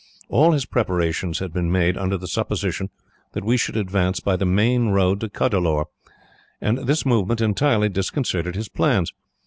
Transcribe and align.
All 0.29 0.53
his 0.53 0.65
preparations 0.65 1.37
had 1.37 1.53
been 1.53 1.71
made 1.71 1.95
under 1.95 2.17
the 2.17 2.27
supposition 2.27 2.89
that 3.33 3.43
we 3.43 3.55
should 3.55 3.77
advance 3.77 4.19
by 4.19 4.35
the 4.35 4.47
main 4.47 4.87
road 4.89 5.19
to 5.19 5.29
Cuddalore, 5.29 5.89
and 6.59 6.79
this 6.87 7.05
movement 7.05 7.39
entirely 7.39 7.87
disconcerted 7.87 8.55
his 8.55 8.67
plans. 8.67 9.13